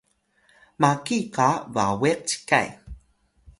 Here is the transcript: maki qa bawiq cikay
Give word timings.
maki 0.81 1.19
qa 1.35 1.49
bawiq 1.73 2.19
cikay 2.29 2.67